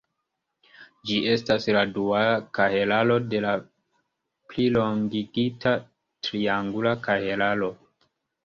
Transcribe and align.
Ĝi 1.09 1.17
estas 1.33 1.67
la 1.75 1.83
duala 1.97 2.31
kahelaro 2.59 3.17
de 3.35 3.41
la 3.45 3.51
plilongigita 4.55 5.75
triangula 6.29 6.97
kahelaro. 7.09 7.71